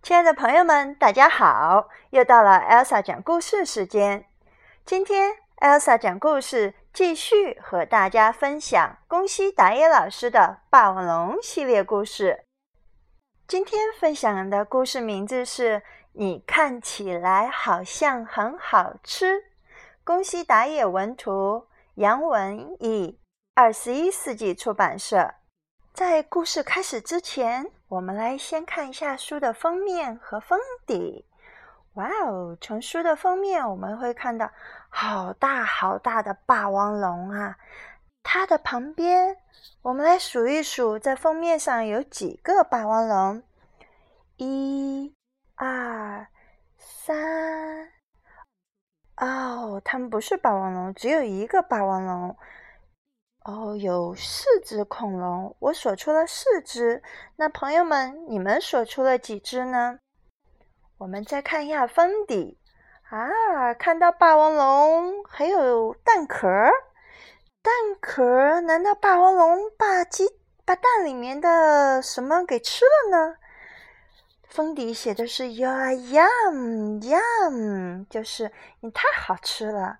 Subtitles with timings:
[0.00, 1.88] 亲爱的朋友们，大家好！
[2.10, 4.24] 又到了 Elsa 讲故事时间。
[4.86, 12.44] 今天 Elsa 讲故事，继续和大家分享宫西达也老师的《霸王龙》系列故事。
[13.46, 15.76] 今天分享的故事名字是
[16.12, 19.34] 《你看起来好像很好吃》。
[20.04, 23.18] 宫西达也文图，杨文译，
[23.54, 25.34] 二十一世纪出版社。
[25.98, 30.56] 在故事开始之前，我们来先看一下书的封面和封
[30.86, 31.26] 底。
[31.94, 32.56] 哇哦！
[32.60, 34.48] 从书的封面我们会看到
[34.88, 37.56] 好大好大的霸王龙啊！
[38.22, 39.36] 它的旁边，
[39.82, 43.42] 我们来数一数，在封面上有几个霸王龙？
[44.36, 45.12] 一、
[45.56, 46.28] 二、
[46.76, 47.88] 三。
[49.16, 52.36] 哦，它们不是霸王龙，只有一个霸王龙。
[53.48, 57.02] 哦，有四只恐龙，我数出了四只。
[57.36, 60.00] 那朋友们，你们数出了几只呢？
[60.98, 62.58] 我们再看一下封底
[63.08, 66.46] 啊，看到霸王龙还有蛋壳，
[67.62, 70.28] 蛋壳难道霸王龙把鸡
[70.66, 73.36] 把蛋里面的什么给吃了呢？
[74.46, 79.98] 封底写的是 “Yum yum yum”，就是你太好吃了。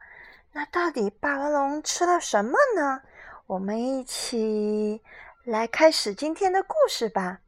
[0.52, 3.00] 那到底霸王龙吃了什么呢？
[3.48, 5.00] 我们一起
[5.42, 7.40] 来开始今天的故事吧。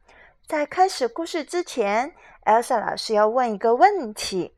[0.47, 4.57] 在开始故事之前，Elsa 老师要问一个问题。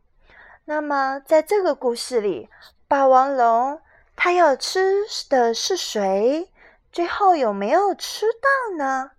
[0.63, 2.47] 那么，在这个故事里，
[2.87, 3.81] 霸王龙
[4.15, 6.49] 它要吃的是谁？
[6.93, 9.11] 最后有没有吃到呢？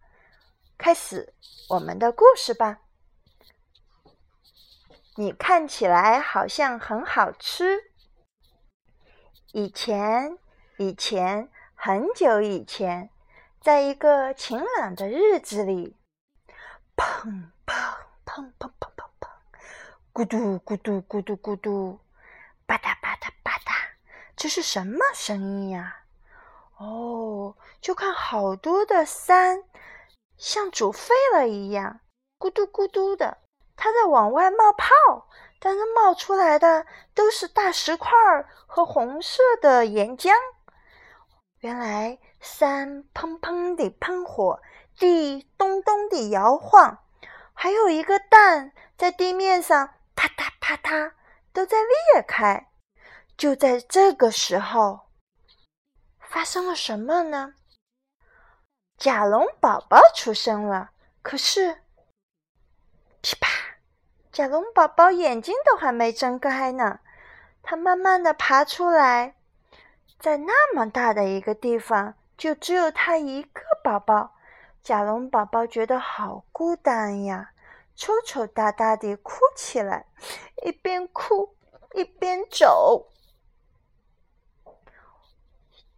[0.78, 1.34] 开始
[1.68, 2.80] 我们的故事吧。
[5.16, 7.92] 你看起来好像很好吃。
[9.52, 10.38] 以前，
[10.78, 11.50] 以前。
[11.86, 13.10] 很久以前，
[13.60, 15.98] 在一个晴朗的日子里，
[16.96, 17.04] 砰
[17.66, 17.76] 砰
[18.24, 19.28] 砰砰砰砰砰，
[20.14, 21.98] 咕嘟咕嘟咕嘟咕嘟，
[22.64, 23.74] 吧嗒吧嗒吧嗒，
[24.34, 26.04] 这是什么声音呀？
[26.78, 29.64] 哦，就看好多的山
[30.38, 32.00] 像煮沸了一样，
[32.38, 33.36] 咕嘟咕嘟的，
[33.76, 34.88] 它在往外冒泡，
[35.58, 38.10] 但是冒出来的都是大石块
[38.66, 40.32] 和红色的岩浆。
[41.64, 44.60] 原来山砰砰地喷火，
[44.98, 46.98] 地咚咚地摇晃，
[47.54, 51.12] 还有一个蛋在地面上啪嗒啪嗒
[51.54, 52.70] 都在裂开。
[53.38, 55.08] 就在这个时候，
[56.20, 57.54] 发生了什么呢？
[58.98, 60.90] 甲龙宝宝出生了。
[61.22, 61.80] 可是，
[63.22, 63.48] 噼啪，
[64.30, 67.00] 甲龙宝宝眼睛都还没睁开呢，
[67.62, 69.36] 它慢慢的爬出来。
[70.24, 74.30] 在那么大的一个地方，就只有他一个宝宝。
[74.82, 77.50] 甲龙宝宝觉得好孤单呀，
[77.94, 80.06] 抽抽搭搭地哭起来，
[80.64, 81.54] 一边哭
[81.92, 83.10] 一边走。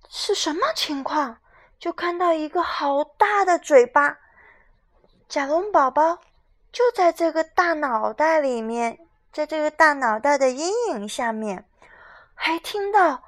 [0.08, 1.38] 是什么情况？
[1.78, 4.18] 就看到一个好大的嘴巴，
[5.28, 6.18] 甲龙宝宝
[6.72, 8.98] 就在这个大脑袋里面，
[9.32, 11.64] 在这个大脑袋的阴影下面，
[12.34, 13.22] 还听到。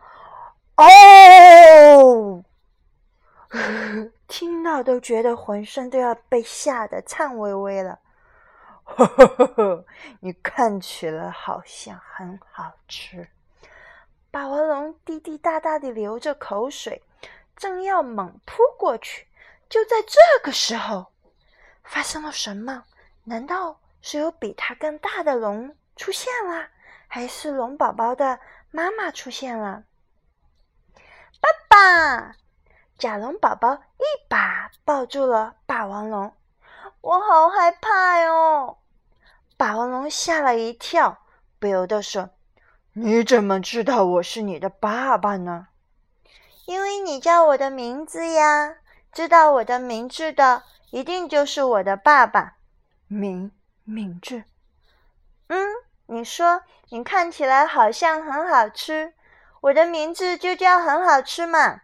[0.78, 2.44] 哦，
[4.28, 7.98] 听到都觉得浑身都要被吓得颤巍巍了。
[8.84, 9.84] 呵呵呵呵，
[10.20, 13.28] 你看起来好像很好吃。
[14.30, 17.02] 霸王龙滴滴答答的流着口水，
[17.56, 19.26] 正要猛扑过去。
[19.68, 21.08] 就在这个时候，
[21.82, 22.84] 发生了什么？
[23.24, 26.68] 难道是有比它更大的龙出现了，
[27.08, 28.38] 还是龙宝宝的
[28.70, 29.82] 妈妈出现了？
[31.40, 32.36] 爸爸，
[32.98, 36.34] 甲龙宝宝一把抱住了霸王龙，
[37.00, 38.78] 我好害怕哟！
[39.56, 41.18] 霸王龙吓了一跳，
[41.58, 42.30] 不由得说
[42.94, 45.68] ：“你怎么知道我是你的爸爸呢
[46.66, 48.76] ？”“因为你叫我的名字呀，
[49.12, 52.56] 知道我的名字的一定就是我的爸爸。
[53.06, 53.52] ”“名
[53.84, 54.44] 名字
[55.48, 55.68] ？”“嗯，
[56.06, 59.14] 你说你看起来好像很好吃。”
[59.60, 61.80] 我的名字就叫很好吃嘛！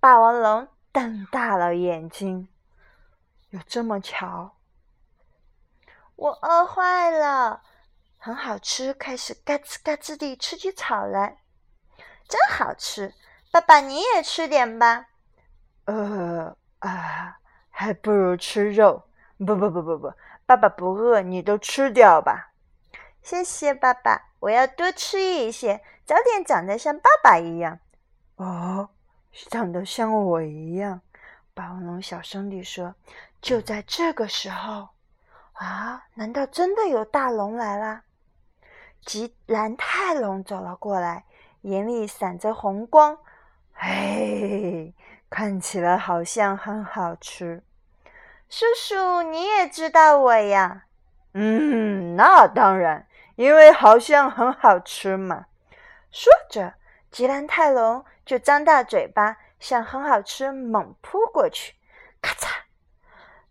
[0.00, 2.48] 霸王龙瞪大了眼睛，
[3.50, 4.56] 有这么巧？
[6.16, 7.62] 我饿坏了，
[8.16, 11.38] 很好吃，开始嘎吱嘎吱地吃起草来，
[12.26, 13.12] 真好吃！
[13.52, 15.06] 爸爸你也吃点吧。
[15.84, 17.38] 呃啊，
[17.70, 19.02] 还不如吃肉。
[19.38, 20.10] 不不不不不，
[20.46, 22.52] 爸爸不饿，你都吃掉吧。
[23.22, 25.82] 谢谢爸爸，我要多吃一些。
[26.04, 27.80] 早点长得像爸爸一样
[28.36, 28.90] 哦，
[29.50, 31.00] 长得像我一样。
[31.52, 32.94] 霸王龙小声地说
[33.42, 34.90] ：“就在这个时候，
[35.54, 38.02] 啊，难道真的有大龙来了？
[39.04, 41.24] 吉兰泰龙走了过来，
[41.62, 43.18] 眼里闪着红光。
[43.72, 44.94] 嘿，
[45.30, 47.62] 看起来好像很好吃。
[48.48, 50.84] 叔叔，你也知道我呀？
[51.32, 53.05] 嗯，那当然，
[53.36, 55.46] 因为好像很好吃嘛。
[56.10, 56.74] 说着，
[57.10, 61.74] 吉兰泰龙就张大嘴巴，向很好吃猛扑过去。
[62.20, 62.48] 咔嚓！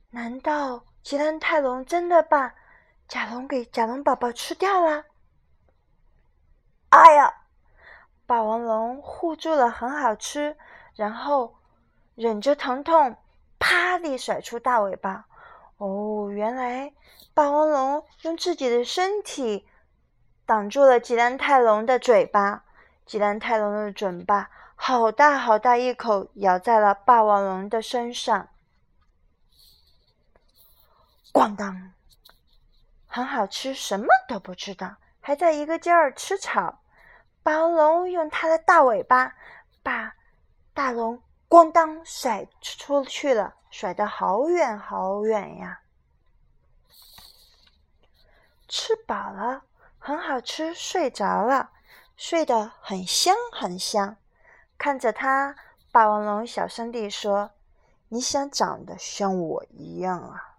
[0.09, 2.53] 难道吉兰泰龙真的把
[3.07, 5.05] 甲龙给甲龙宝宝吃掉了？
[6.89, 7.33] 哎呀！
[8.27, 10.57] 霸王龙护住了，很好吃，
[10.95, 11.55] 然后
[12.15, 13.15] 忍着疼痛，
[13.59, 15.25] 啪地甩出大尾巴。
[15.77, 16.91] 哦，原来
[17.35, 19.67] 霸王龙用自己的身体
[20.45, 22.63] 挡住了吉兰泰龙的嘴巴。
[23.05, 28.47] 吉兰泰龙的嘴巴好大好大，一口咬在了霸王龙的身上。
[31.31, 31.91] 咣当！
[33.07, 36.79] 很好吃，什么都不知道，还在一个劲儿吃草。
[37.43, 39.35] 霸王龙用它的大尾巴
[39.83, 40.15] 把
[40.73, 45.81] 大龙咣当甩出去了，甩得好远好远呀！
[48.67, 49.63] 吃饱了，
[50.07, 51.71] 很好吃，睡着了，
[52.15, 54.17] 睡得很香很香。
[54.77, 55.55] 看着它，
[55.91, 57.49] 霸王龙小声地说
[58.09, 60.57] ：“你想长得像我一样啊？”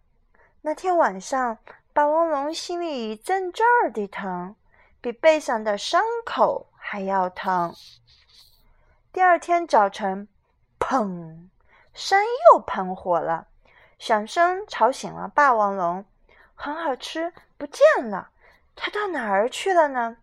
[0.63, 1.59] 那天晚上，
[1.93, 4.57] 霸王龙心里一阵阵的疼，
[5.01, 6.67] 比背上的伤口。
[6.77, 7.73] 还要疼。
[9.13, 10.27] 第二天早晨，
[10.81, 11.49] 砰！
[11.95, 13.47] 山又喷火了，
[13.97, 16.05] 响声吵醒了霸王龙。
[16.57, 18.31] 很好吃，不见了，
[18.76, 20.19] 它到哪儿去了呢？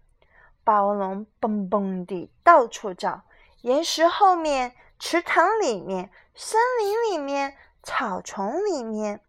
[0.63, 3.23] 霸王龙蹦蹦地到处找，
[3.63, 9.19] 岩石后面、池塘里面、森林里面、草丛里面。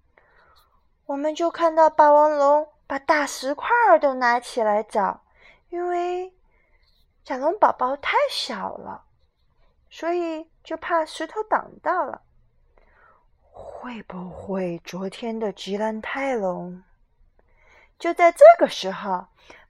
[1.06, 3.68] 我们就看到霸王龙把大石块
[4.00, 5.24] 都拿起来找，
[5.70, 6.32] 因为。
[7.24, 9.06] 甲龙宝宝太小了，
[9.88, 12.20] 所以就怕石头挡到了。
[13.50, 16.82] 会不会昨天的吉兰泰龙？
[17.98, 19.26] 就在这个时候，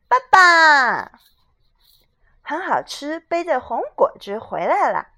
[0.08, 1.20] 爸爸
[2.42, 5.08] 很好吃，背着红果子回来了。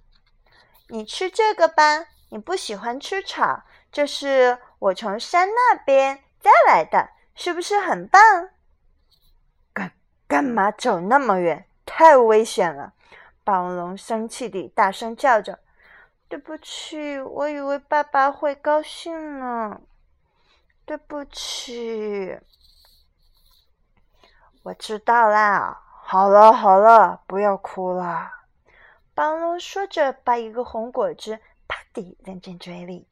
[0.89, 8.21] 你吃这个吧，你不喜欢吃草，这是我从山那边摘来的，是不是很棒？
[9.73, 9.93] 干
[10.29, 11.69] 干嘛走那么远？
[11.85, 12.93] 太危险了！
[13.45, 15.61] 霸王龙生气地大声叫着
[16.29, 19.81] ：“对不起，我以为爸爸会高兴呢。
[20.85, 22.39] 对不起。”
[24.67, 25.81] 我知道啦。
[26.03, 28.33] 好了好了，不要哭了。
[29.15, 33.07] 霸王龙说着，把一个红果子啪地扔进嘴里。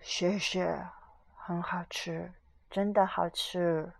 [0.00, 0.86] 谢谢，
[1.34, 2.32] 很好吃，
[2.70, 3.92] 真的好吃。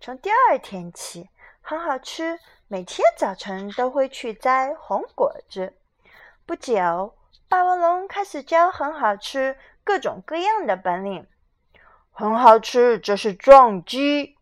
[0.00, 1.28] 从第二天起。
[1.60, 2.38] 很好吃，
[2.68, 5.74] 每天早晨都会去摘红果子。
[6.46, 7.16] 不久，
[7.48, 11.26] 霸王龙开始教很好吃各种各样的本领。
[12.12, 14.33] 很好吃，这是撞击。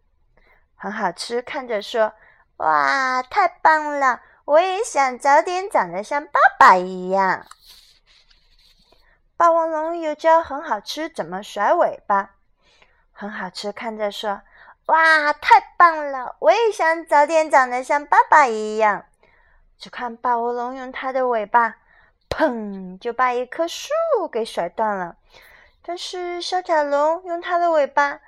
[0.83, 2.13] 很好吃，看着说
[2.59, 4.21] ：“哇，太棒了！
[4.45, 7.47] 我也想早点长得像爸爸一样。”
[9.39, 12.31] 霸王龙又教很好吃怎么甩尾巴。
[13.13, 14.43] 很好吃，看着说。
[14.87, 16.35] 哇，太棒了！
[16.41, 19.07] 我也想早点长得像爸爸一样。
[19.79, 21.77] 只看霸王龙用它的尾巴，
[22.29, 23.93] 砰，就把一棵树
[24.33, 25.15] 给甩断了。
[25.81, 28.19] 但是小甲龙用它的尾巴，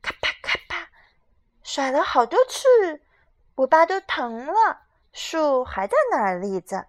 [0.00, 0.58] 咔啪咔，
[1.72, 3.00] 甩了好多次，
[3.54, 4.80] 尾巴都疼了，
[5.12, 6.86] 树还在那儿立着。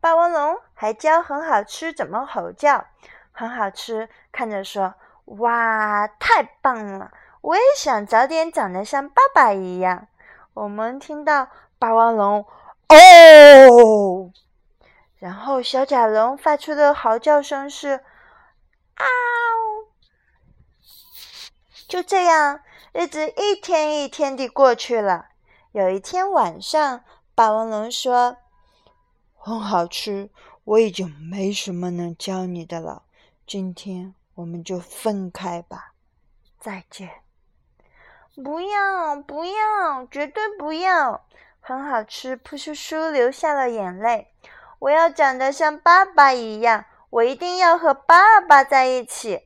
[0.00, 2.84] 霸王龙还教很好吃怎么吼叫，
[3.30, 4.96] 很好吃，看着说
[5.38, 7.12] ：“哇，太棒了！”
[7.42, 10.08] 我也想早点长得像爸爸一样。
[10.52, 11.46] 我们听到
[11.78, 12.44] 霸王龙
[12.90, 14.32] “哦”，
[15.20, 18.04] 然后小甲龙发出的嚎叫声是
[18.98, 19.06] “嗷”。
[21.86, 22.62] 就这样，
[22.98, 25.26] 日子一天一天地过去了。
[25.72, 28.38] 有一天晚上，霸王龙说
[29.36, 30.30] ：“很好吃，
[30.64, 33.02] 我已经没什么能教你的了。
[33.46, 35.92] 今天我们就分开吧，
[36.58, 37.10] 再见。”
[38.42, 41.26] 不要，不要，绝对不要！
[41.60, 44.28] 很好吃，噗叔叔流下了眼泪。
[44.78, 49.42] 我要长得像爸爸一样，我一定要和爸爸在一起。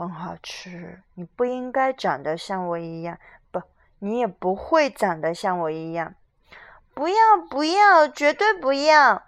[0.00, 3.18] 很好吃，你不应该长得像我一样，
[3.50, 3.60] 不，
[3.98, 6.14] 你也不会长得像我一样。
[6.94, 7.14] 不要，
[7.50, 9.24] 不要，绝对不要！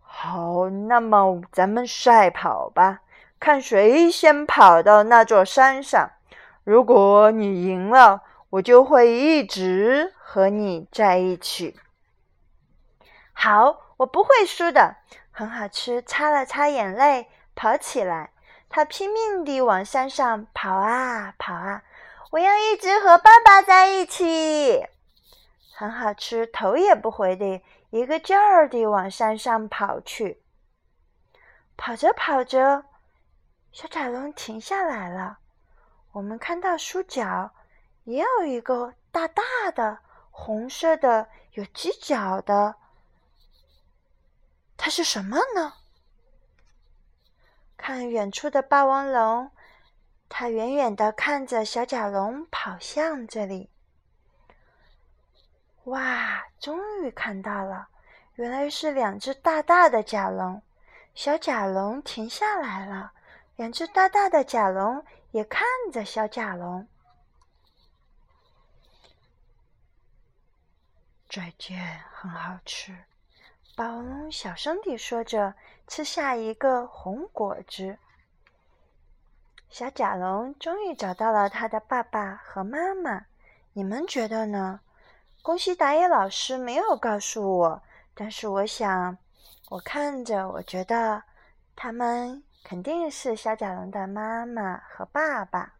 [0.00, 3.00] 好，那么咱们赛跑吧。
[3.40, 6.08] 看谁先跑到那座山上。
[6.62, 11.76] 如果你赢了，我就会一直和你在一起。
[13.32, 14.98] 好，我不会输的。
[15.32, 17.26] 很好吃，擦了擦眼泪，
[17.56, 18.30] 跑起来。
[18.74, 21.84] 他拼命地往山上跑啊跑啊。
[22.32, 24.84] 我要一直和爸爸在一起。
[25.76, 30.42] 很好吃，头也不回地一个劲儿地往山上跑去。
[31.76, 32.84] 跑着跑着，
[33.70, 35.38] 小甲龙停下来了。
[36.10, 37.52] 我们看到书角
[38.02, 40.00] 也有一个大大的
[40.32, 42.74] 红色的有犄角的，
[44.76, 45.74] 它是什么呢？
[47.86, 49.50] 看远处的霸王龙，
[50.30, 53.68] 它远远的看着小甲龙跑向这里。
[55.84, 56.46] 哇！
[56.58, 57.88] 终于看到了，
[58.36, 60.62] 原来是两只大大的甲龙。
[61.14, 63.12] 小甲龙停下来了，
[63.56, 65.62] 两只大大的甲龙也看
[65.92, 66.88] 着小甲龙。
[71.28, 72.96] 再见，很好吃。
[73.76, 75.54] 霸王龙小声地说着，
[75.88, 77.98] 吃下一个红果子。
[79.68, 83.26] 小甲龙终于找到了他的爸爸和妈妈，
[83.72, 84.78] 你们觉得呢？
[85.42, 87.82] 恭喜达也老师没有告诉我，
[88.14, 89.18] 但是我想，
[89.70, 91.24] 我看着，我觉得
[91.74, 95.74] 他们肯定是小甲龙的妈妈和爸爸。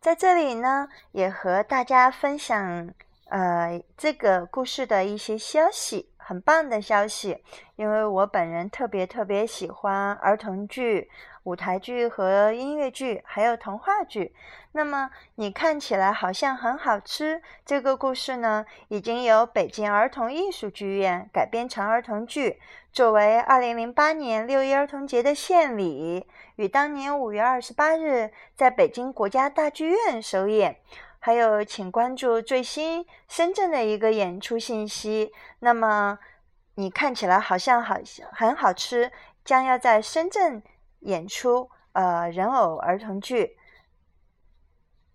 [0.00, 2.94] 在这里呢，也和大家分享
[3.26, 7.42] 呃这个故事的一些消息，很棒的消息，
[7.76, 11.10] 因为我本人特别特别喜欢儿童剧。
[11.44, 14.34] 舞台剧和音乐剧，还有童话剧。
[14.72, 17.40] 那么你看起来好像很好吃。
[17.64, 22.60] 这个故事呢，已经由北京儿童艺术剧院改编成儿童剧，
[22.92, 30.76] 作为2008年六一儿童节的献礼，于当年5月28日在北京国家大剧院首演。
[31.28, 35.30] 还有，请关注最新深圳的一个演出信息。
[35.58, 36.18] 那么
[36.76, 37.96] 你看起来好像好
[38.32, 39.12] 很好吃，
[39.44, 40.62] 将要在深圳。
[41.00, 43.58] 演出呃人偶儿童剧，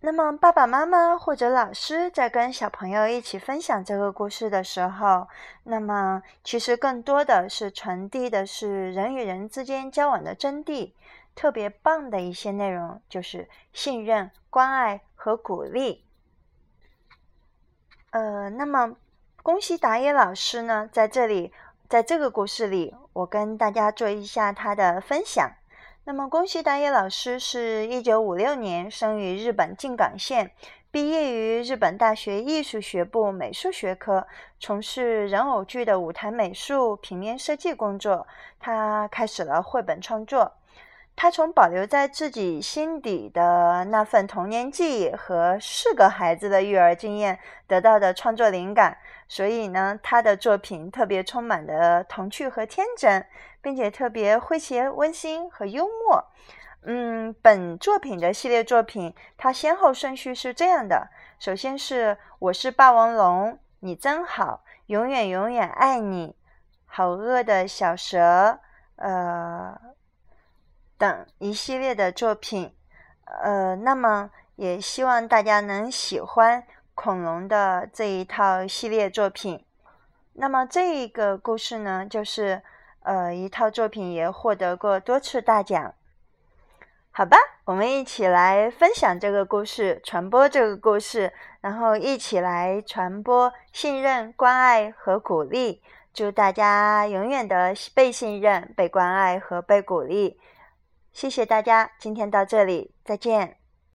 [0.02, 5.26] 那么爸爸妈妈或者老师在跟小朋友一起分享这个故事的时候，
[5.64, 10.92] 那么其实更多的是传递的是人与人之间交往的真谛，
[11.34, 16.04] 特别棒的一些内容就是信任、关爱和鼓励。
[18.10, 18.96] 呃，那么
[19.42, 21.52] 恭喜达也老师呢，在这里，
[21.88, 25.50] 在这个故事里，我跟大家做一下他的分享。
[26.04, 30.52] 那么，恭喜达也老师是一九五六年生于日本静冈县，
[30.90, 34.26] 毕业于日本大学艺术学部美术学科，
[34.60, 38.26] 从事人偶剧的舞台美术、平面设计工作。
[38.60, 40.52] 他开始了绘本创作。
[41.16, 53.24] 他从保留在自己心底的那份童年记忆和四个孩子的育儿经验得到的创作灵感，所以呢，他的作品特别充满的童趣和天真，
[53.62, 56.24] 并且特别诙谐、温馨和幽默。
[56.82, 66.34] 嗯，本作品的系列作品，它先后顺序是这样的：首先是我是霸王龙，你真好，永远永远爱你，
[66.86, 68.58] 好饿的小蛇，
[68.96, 69.93] 呃。
[70.96, 72.74] 等一系列的作品，
[73.24, 79.64] 呃，那么也希望大家能喜欢恐龙的这一套系列作品。
[80.34, 82.62] 那么这一个故事呢，就是
[83.02, 85.94] 呃一套作品也获得过多次大奖。
[87.10, 95.82] 好吧，我们一起来分享这个故事，传播这个故事，然后一起来传播信任、关爱和鼓励。
[96.12, 100.38] 祝大家永远的被信任、被关爱和被鼓励。
[101.14, 103.63] 谢谢大家，今天到这里，再见。